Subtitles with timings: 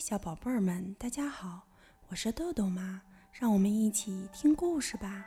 [0.00, 1.60] 小宝贝儿们，大家好，
[2.08, 3.02] 我是豆豆妈，
[3.32, 5.26] 让我们一起听故事吧。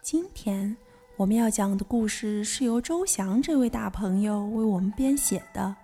[0.00, 0.76] 今天
[1.16, 5.74] 我们要讲的故事是由周翔这位大朋友为我们编写的，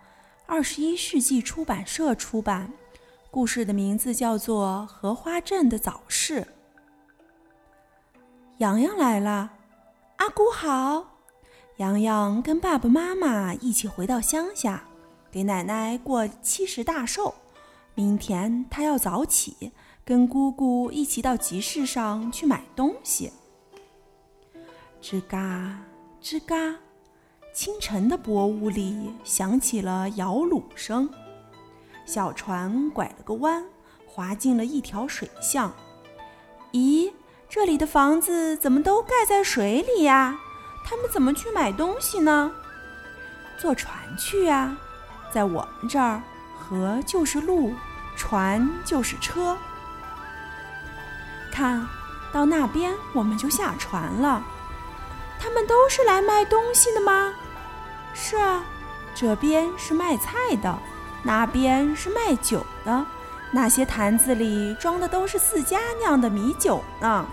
[0.46, 2.72] 二十一世纪出版社出版。
[3.29, 6.42] 故事的名字叫做《荷花镇的早市》。
[8.58, 9.50] 洋洋来了，
[10.18, 11.18] 阿姑好。
[11.79, 14.84] 洋洋跟爸爸妈妈一起回到乡下。
[15.33, 17.35] 给奶奶过七十大寿，
[17.95, 19.73] 明天她要早起，
[20.04, 23.32] 跟姑姑一起到集市上去买东西。
[25.00, 25.81] 吱嘎
[26.23, 26.76] 吱嘎，
[27.54, 31.09] 清晨的薄雾里响起了摇橹声。
[32.05, 33.64] 小船拐了个弯，
[34.06, 35.73] 滑进了一条水巷。
[36.73, 37.11] 咦，
[37.48, 40.39] 这里的房子怎么都盖在水里呀？
[40.84, 42.53] 他们怎么去买东西呢？
[43.59, 44.77] 坐船去呀。
[45.33, 46.22] 在我们这儿，
[46.59, 47.75] 河就是路，
[48.17, 49.56] 船就是车。
[51.51, 51.87] 看
[52.33, 54.43] 到那边，我们就下船了。
[55.41, 57.33] 他们都是来卖东西的吗？
[58.15, 58.62] 是啊，
[59.15, 60.79] 这边是卖菜的，
[61.23, 63.05] 那边是卖酒的。
[63.51, 67.27] 那些坛子里装的都是自家酿的米酒呢。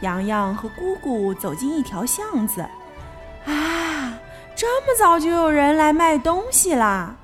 [0.00, 2.62] 洋洋和姑姑走进一条巷子，
[3.46, 3.87] 啊！
[4.58, 7.14] 这么早就有人来卖东西啦？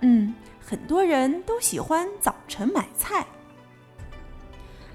[0.00, 3.24] 嗯，很多人都喜欢早晨买菜。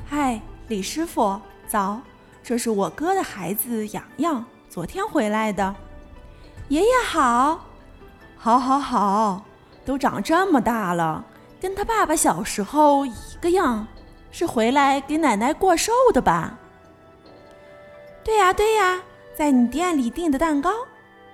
[0.06, 2.02] 嗨，李师傅，早！
[2.44, 5.74] 这是我哥的孩子洋洋，昨天回来的。
[6.68, 7.62] 爷爷好，
[8.38, 9.46] 好，好，好，
[9.86, 11.24] 都长这么大了，
[11.62, 13.88] 跟他爸爸小时候一个样，
[14.30, 16.60] 是回来给奶奶过寿的吧？
[18.26, 19.02] 对呀，对呀，
[19.34, 20.70] 在你店里订的蛋糕。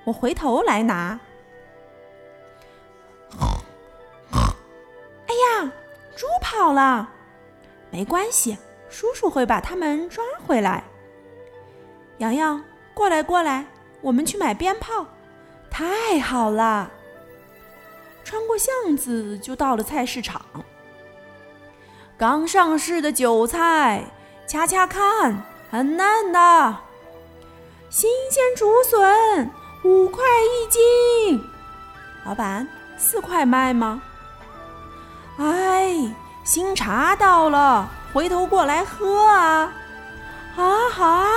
[0.07, 1.19] 我回头来拿。
[5.27, 5.69] 哎呀，
[6.15, 7.09] 猪跑了，
[7.91, 8.57] 没关系，
[8.89, 10.81] 叔叔会把它们抓回来。
[12.19, 12.63] 洋洋，
[12.93, 13.65] 过来过来，
[13.99, 15.05] 我们去买鞭炮。
[15.69, 16.89] 太好了！
[18.23, 20.41] 穿过巷子就到了菜市场。
[22.17, 24.05] 刚上市的韭菜，
[24.47, 26.77] 掐掐看，很嫩的。
[27.89, 29.51] 新鲜竹笋。
[29.83, 31.47] 五块一斤，
[32.25, 32.67] 老板，
[32.97, 34.01] 四块卖吗？
[35.37, 39.71] 哎，新茶到了，回头过来喝啊！
[40.55, 41.27] 好啊，好啊。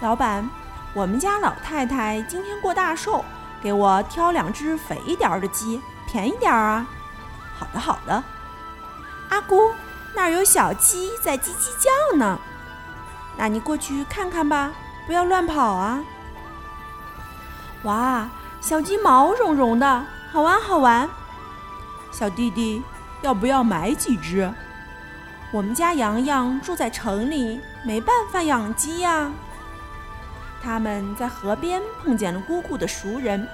[0.00, 0.48] 老板，
[0.92, 3.24] 我们家老太太今天过大寿，
[3.62, 6.86] 给我挑两只肥一点的鸡，便宜点啊！
[7.58, 8.22] 好的，好的。
[9.30, 9.72] 阿姑，
[10.14, 12.38] 那儿有小鸡在叽叽叫呢，
[13.38, 14.72] 那你过去看看吧。
[15.06, 16.02] 不要乱跑啊！
[17.84, 18.28] 哇，
[18.60, 21.08] 小鸡毛茸茸的，好玩好玩。
[22.12, 22.82] 小弟弟，
[23.22, 24.52] 要不要买几只？
[25.52, 29.30] 我们家洋洋住在城里，没办法养鸡呀。
[30.62, 33.48] 他们在河边碰见了姑姑的熟人，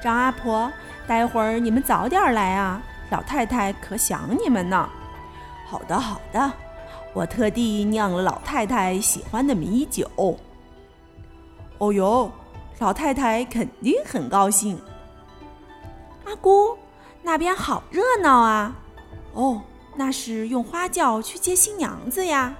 [0.00, 0.72] 张阿婆，
[1.06, 4.88] 待会儿你们早点来啊，老太太可想你们呢。
[5.66, 6.52] 好的好的，
[7.12, 10.38] 我特地酿了老太太喜欢的米酒。
[11.78, 12.30] 哦哟，
[12.78, 14.80] 老太太肯定很高兴。
[16.24, 16.76] 阿姑，
[17.22, 18.74] 那边好热闹啊！
[19.32, 19.62] 哦，
[19.94, 22.54] 那是用花轿去接新娘子呀。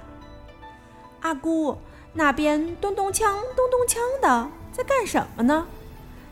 [1.20, 1.76] 阿姑，
[2.12, 3.24] 那边咚咚锵、
[3.56, 5.66] 咚咚锵的，在干什么呢？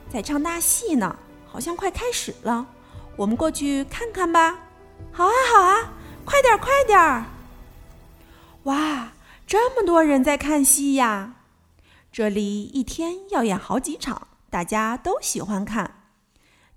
[0.09, 1.17] 在唱大戏呢，
[1.47, 2.65] 好像快开始了。
[3.17, 4.59] 我们过去看看吧。
[5.11, 5.93] 好啊，好啊，
[6.25, 7.25] 快点，快点儿！
[8.65, 9.09] 哇，
[9.47, 11.33] 这么多人在看戏呀！
[12.17, 16.09] 这里一天要演好几场，大家都喜欢看。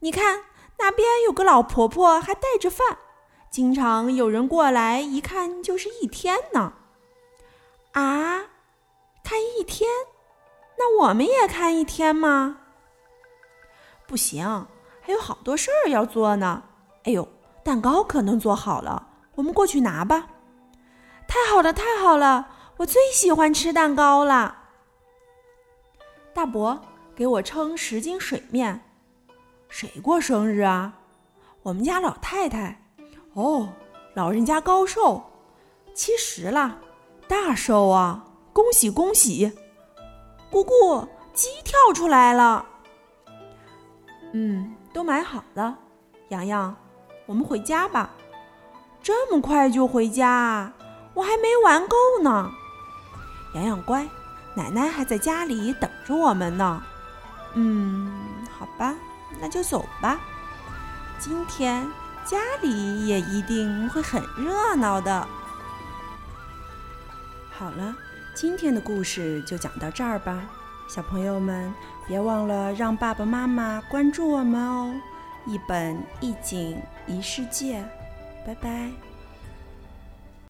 [0.01, 0.43] 你看
[0.79, 2.97] 那边有个老婆婆，还带着饭，
[3.49, 6.73] 经常有人过来，一看就是一天呢。
[7.93, 8.47] 啊，
[9.23, 9.89] 看一天？
[10.77, 12.57] 那我们也看一天吗？
[14.05, 14.67] 不行，
[14.99, 16.63] 还有好多事儿要做呢。
[17.05, 17.25] 哎呦，
[17.63, 20.27] 蛋糕可能做好了，我们过去拿吧。
[21.29, 22.49] 太好了，太好了，
[22.79, 24.58] 我最喜欢吃蛋糕了。
[26.33, 26.79] 大伯，
[27.15, 28.81] 给我称十斤水面。
[29.67, 30.93] 谁过生日啊？
[31.63, 32.81] 我们家老太太。
[33.33, 33.69] 哦，
[34.13, 35.21] 老人家高寿，
[35.93, 36.77] 七十了，
[37.27, 38.25] 大寿啊！
[38.53, 39.51] 恭喜恭喜！
[40.49, 42.65] 姑姑，鸡跳出来了。
[44.33, 45.77] 嗯，都买好了。
[46.29, 46.75] 洋洋，
[47.25, 48.11] 我们回家吧。
[49.01, 50.71] 这么快就回家？
[51.13, 52.51] 我还没玩够呢。
[53.55, 54.07] 洋洋乖。
[54.55, 56.83] 奶奶还在家里等着我们呢。
[57.53, 58.11] 嗯，
[58.57, 58.95] 好吧，
[59.39, 60.19] 那就走吧。
[61.17, 61.87] 今天
[62.25, 65.27] 家里也一定会很热闹的。
[67.51, 67.95] 好了，
[68.35, 70.41] 今天的故事就讲到这儿吧。
[70.87, 71.73] 小朋友们，
[72.07, 74.93] 别忘了让爸爸妈妈关注我们哦！
[75.45, 77.83] 一本一景一世界，
[78.45, 79.08] 拜拜。